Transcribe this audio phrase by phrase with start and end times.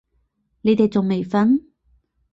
[0.61, 1.61] 你哋仲未瞓？